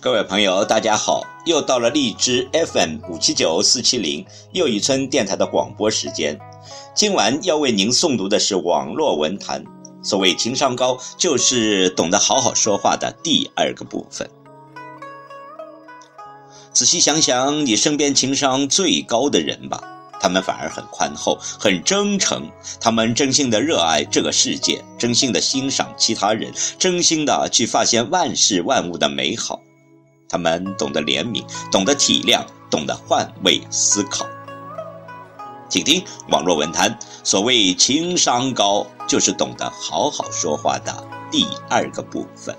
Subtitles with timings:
[0.00, 1.24] 各位朋友，大家好！
[1.44, 6.38] 又到了荔枝 FM 五七九四七零又一村电台的广播时间。
[6.94, 9.64] 今晚要为您诵读的是网络文坛。
[10.00, 14.30] 所谓情商高，就是懂得好好说话的第二个部分。
[16.72, 19.82] 仔细想想，你身边情商最高的人吧，
[20.20, 22.48] 他们反而很宽厚、很真诚，
[22.80, 29.60] 他们真心的热爱这个世界，真心的欣赏其他人，真心的去发现万事万物的美好。
[30.28, 34.26] 他们懂得怜悯，懂得体谅，懂得换位思考。
[35.68, 42.56] 请听网络文坛，所谓情商高，就是懂得好好说话的第二个部分。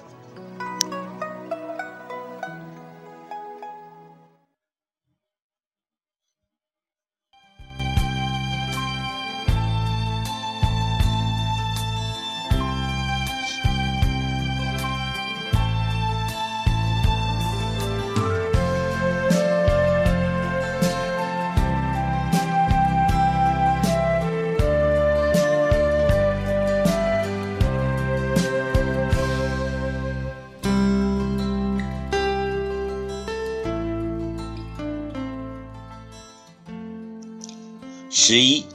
[38.21, 38.65] 十一，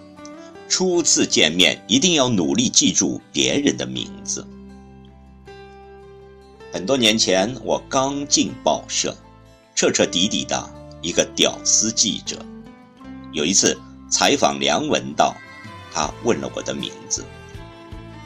[0.70, 4.44] 初次见面一定要努力记住别人的名字。
[6.72, 9.14] 很多年前，我刚进报社，
[9.74, 10.70] 彻彻底底的
[11.02, 12.42] 一个屌丝记者。
[13.32, 13.78] 有一次
[14.10, 15.36] 采访梁文道，
[15.92, 17.22] 他问了我的名字。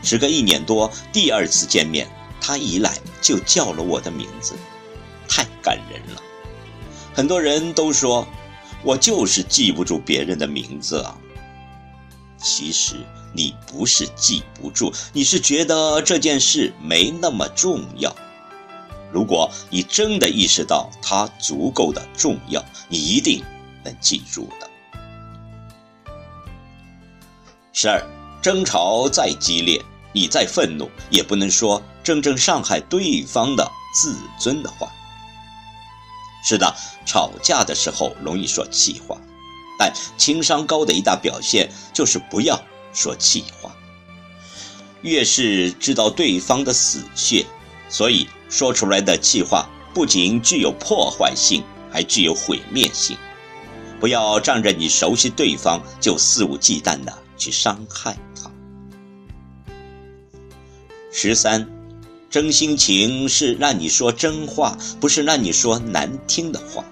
[0.05, 2.09] 时隔一年多，第二次见面，
[2.41, 4.55] 他一来就叫了我的名字，
[5.29, 6.23] 太感人了。
[7.13, 8.25] 很多人都说。
[8.89, 11.15] 我就是记不住别人的名字啊。
[12.39, 12.95] 其实
[13.35, 18.17] 你不是记不住，你是觉得这件事没那么重要。
[19.13, 23.45] 如果你真的意识到它足够的重要，你一定
[23.85, 24.71] 能记住的。
[27.75, 28.03] 十二，
[28.41, 29.85] 争吵再激烈，
[30.15, 34.91] 你再愤怒，也不能说真正伤害对方的自尊的话。
[36.45, 39.21] 是的，吵架的时候容易说气话，
[39.79, 42.61] 但情商高的一大表现就是不要
[42.93, 43.75] 说气话。
[45.03, 47.45] 越是知道对方的死穴，
[47.89, 53.17] 所以说出来的气话不仅具有破坏性，还具有毁灭性。
[54.01, 58.51] 不要仗着你熟悉对方就肆无忌惮的去伤害他。
[61.13, 61.78] 十三。
[62.31, 66.85] 真心情是让你说真话，不是让你说难听的话。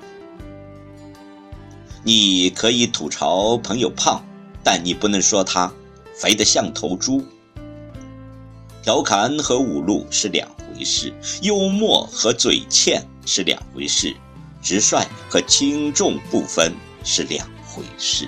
[2.03, 4.25] 你可以吐槽朋友胖，
[4.65, 5.71] 但你不能说他
[6.15, 7.23] 肥得像头猪。
[8.83, 14.17] 调侃和侮辱是两回事，幽默和嘴欠是两回事，
[14.63, 16.73] 直率和轻重不分
[17.05, 18.27] 是两回事。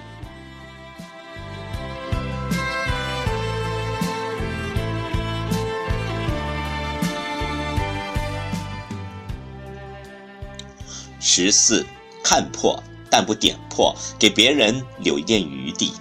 [11.31, 11.85] 十四，
[12.25, 15.93] 看破但不点破，给别人留一点余地。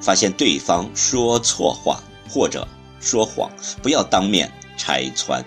[0.00, 2.66] 发现对方说错话或者
[2.98, 3.50] 说谎，
[3.82, 5.44] 不要当面拆穿。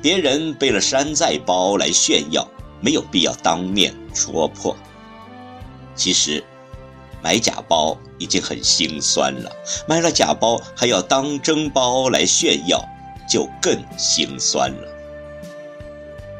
[0.00, 2.48] 别人背了山寨包来炫耀，
[2.80, 4.76] 没有必要当面戳破。
[5.96, 6.44] 其实，
[7.20, 9.50] 买假包已经很心酸了，
[9.88, 12.80] 买了假包还要当真包来炫耀，
[13.28, 14.95] 就更心酸了。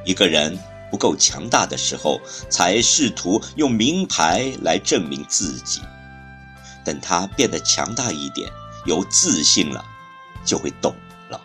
[0.06, 0.56] 一个人
[0.90, 5.82] 不够强大的时候，才试图用名牌来证明自己。
[6.84, 8.48] 等他变得强大一点，
[8.84, 9.84] 有自信了，
[10.44, 10.94] 就会懂
[11.28, 11.40] 了。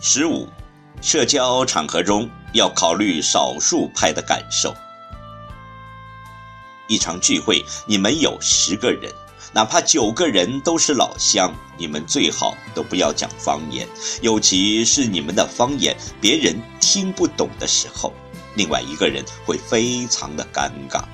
[0.00, 0.48] 十五，
[1.02, 4.74] 社交场合中要考虑少数派的感受。
[6.88, 9.12] 一场聚会，你们有十个人。
[9.54, 13.86] 哪怕九个人都是老乡，你们最好都不要讲方言，
[14.20, 18.12] 尤其是你们的方言别人听不懂的时候，
[18.56, 21.04] 另外一个人会非常的尴尬。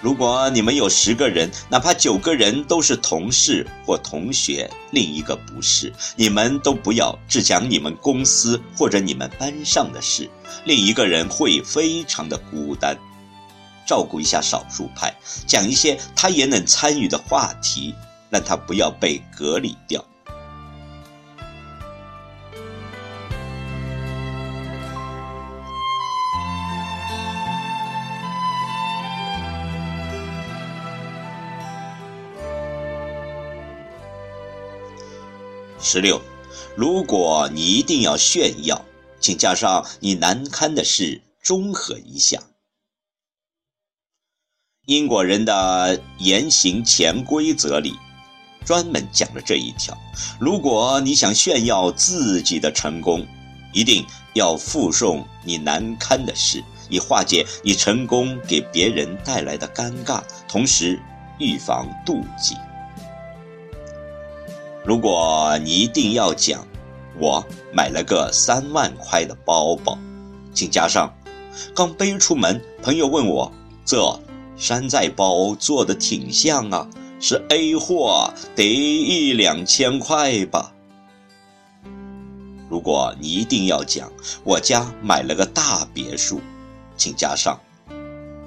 [0.00, 10.28] 如果你们有十个人，哪怕九个人都是同事或同学，另一个不是，你们都不要只讲你们公司或者你们班上的事，
[10.64, 12.98] 另一个人会非常的孤单。
[13.88, 15.14] 照顾一下少数派，
[15.46, 17.94] 讲一些他也能参与的话题，
[18.28, 20.04] 让他不要被隔离掉。
[35.80, 36.20] 十六，
[36.76, 38.84] 如果你一定要炫耀，
[39.18, 42.38] 请加上你难堪的事，中和一下。
[44.88, 47.94] 英国人的言行潜规则里，
[48.64, 49.94] 专门讲了这一条：
[50.40, 53.26] 如果你想炫耀自己的成功，
[53.74, 54.02] 一定
[54.32, 60.98] 要附送你难堪的事，以化解你成功给别人带来的尴尬，同时
[61.38, 62.56] 预防妒忌。
[64.86, 66.66] 如果你一定要讲，
[67.18, 69.98] 我买了个三万块的包包，
[70.54, 71.12] 请加上，
[71.74, 73.52] 刚背出门，朋友问我，
[73.84, 74.18] 这
[74.58, 76.88] 山寨包做的挺像啊，
[77.20, 80.72] 是 A 货，得一两千块吧。
[82.68, 84.12] 如果你一定要讲，
[84.42, 86.40] 我家买了个大别墅，
[86.96, 87.58] 请加上，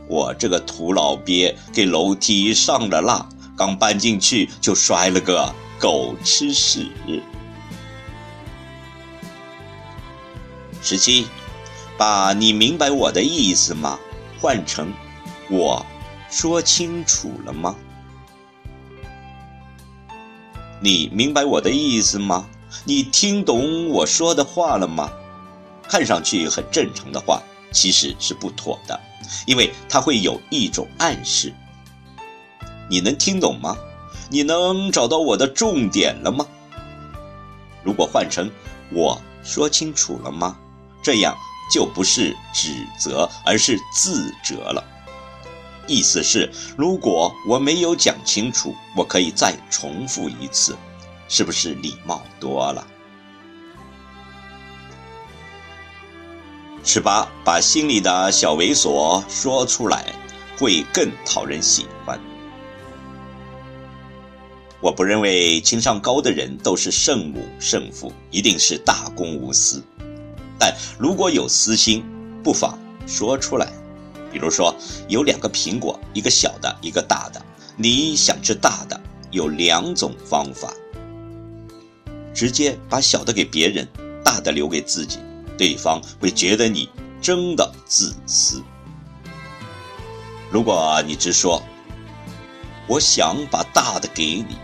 [0.08, 3.28] 我这个土老鳖给楼梯上了蜡，
[3.58, 5.52] 刚搬进去就摔了个。
[5.80, 6.92] 狗吃屎。
[10.84, 11.26] 十七，
[11.98, 13.98] 把你明白我的意思吗？
[14.40, 14.94] 换成
[15.50, 15.84] 我
[16.32, 17.76] 说清楚了吗？
[20.80, 22.48] 你明白我的意思吗？
[22.86, 25.12] 你听懂我说的话了吗？
[25.84, 27.44] 看上去很正常的话，
[27.74, 28.98] 其实是不妥的，
[29.46, 31.54] 因为它会有一种暗示。
[32.90, 33.76] 你能听懂吗？
[34.30, 36.48] 你能找到我的重点了吗？
[37.84, 38.50] 如果换成
[38.90, 40.58] 我说清楚了吗？
[41.04, 41.36] 这样
[41.70, 44.82] 就不是指责，而是自责了。
[45.92, 50.74] 意思是，如果我没有讲清楚，我可以再重复一次，
[51.28, 52.88] 是不是礼貌多了？
[56.86, 60.16] 十八，把心里的小猥琐说出来，
[60.58, 62.18] 会更讨人喜欢。
[64.80, 69.84] 我不认为情商高的人都是圣母圣父，一定是大公无私。
[70.58, 72.06] 但如果有私心，
[72.42, 73.81] 不妨说出来。
[74.32, 74.76] 比如说，
[75.08, 77.42] 有两个苹果，一个小的，一个大的，
[77.76, 79.00] 你想吃大的，
[79.32, 80.74] 有两种方法：
[82.34, 83.88] 直接把小的给别人，
[84.24, 85.20] 大的留给自己，
[85.58, 86.90] 对方会觉得你
[87.22, 88.64] 真的自私。
[90.50, 91.62] 如果你直说，
[92.88, 94.58] 我想把大的给你。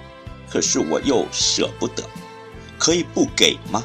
[0.49, 2.01] 可是我又舍不得，
[2.79, 3.83] 可以不给吗？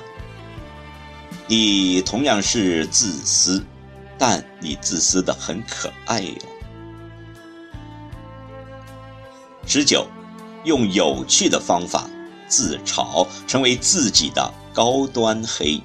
[1.48, 3.66] 你同样是自私，
[4.24, 6.36] 但你自私的很可爱哟。
[9.66, 10.06] 十九，
[10.62, 12.08] 用有趣的方法
[12.46, 15.82] 自嘲，成为自己的高端黑。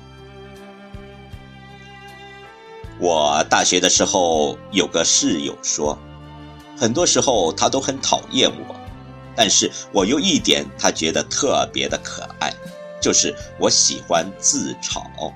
[3.00, 5.98] 我大学的时候有个室友说，
[6.78, 8.76] 很多时候他都很讨厌我。
[9.36, 12.54] 但是我有一点，他觉得特别的可爱，
[13.02, 15.34] 就是我喜欢自嘲。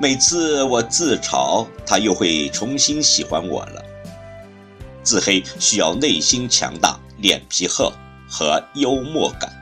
[0.00, 3.82] 每次我自嘲，他又会重新喜欢我了。
[5.02, 7.92] 自黑需要内心强大、脸皮厚
[8.28, 9.52] 和幽默感。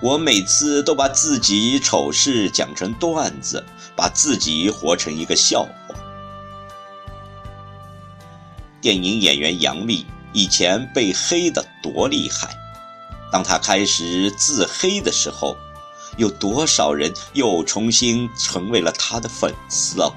[0.00, 3.64] 我每次都把自己丑事讲成段子，
[3.96, 5.94] 把自己活成一个笑话。
[8.80, 10.06] 电影演员杨幂。
[10.34, 12.54] 以前被黑的多厉害，
[13.32, 15.56] 当她开始自黑的时候，
[16.18, 20.14] 有多少人又重新成为了他的粉丝哦？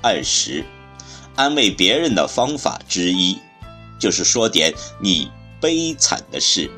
[0.00, 0.64] 二十，
[1.34, 3.38] 安慰别人的方法之一，
[3.98, 5.30] 就是说点你
[5.60, 6.70] 悲惨的事。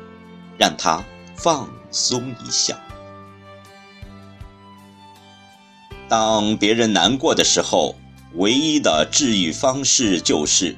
[0.59, 1.01] 让他
[1.37, 2.77] 放松一下。
[6.09, 7.95] 当别人难过的时候，
[8.33, 10.75] 唯一的治愈方式就是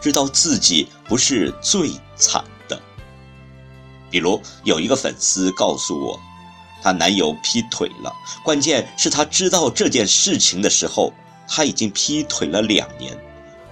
[0.00, 2.80] 知道自己不是最惨的。
[4.10, 6.20] 比如，有一个粉丝告诉我，
[6.82, 8.12] 她男友劈腿了，
[8.44, 11.12] 关键是她知道这件事情的时候，
[11.48, 13.16] 他已经劈腿了两年，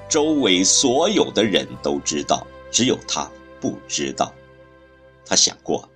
[0.09, 3.29] 周围所有的人都知道，只有他
[3.61, 4.33] 不知道。
[5.27, 5.89] 他想过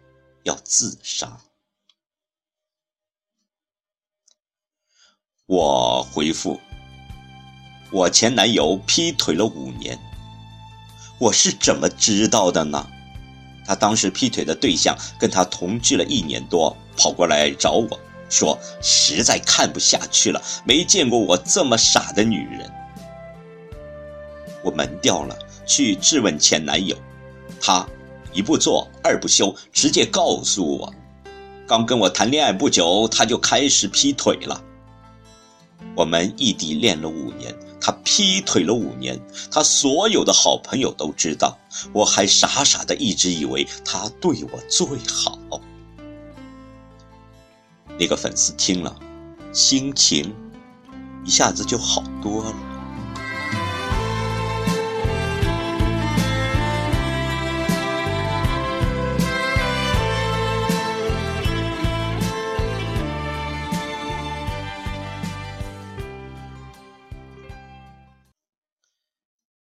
[0.42, 1.38] 要自杀。
[5.52, 6.58] 我回复：
[7.90, 9.98] 我前男友劈腿了五年，
[11.18, 12.88] 我是怎么知道的呢？
[13.66, 22.72] 他当时劈腿的对象跟他同居了一年多，跑过来找我说，实在看不下去了，没见过我这么傻的女人。
[24.64, 26.96] 我门掉了，去质问前男友，
[27.60, 27.86] 他
[28.32, 30.94] 一不做二不休，直接告诉我，
[31.68, 34.58] 刚跟我谈恋爱不久，他就开始劈腿了。
[35.94, 39.20] 我们异地恋了五年，他劈腿了五年，
[39.50, 41.58] 他所有的好朋友都知道，
[41.92, 45.38] 我还傻傻的一直以为他对我最好。
[47.98, 48.96] 那个粉丝听了，
[49.52, 50.34] 心情
[51.24, 52.71] 一下子就好多了。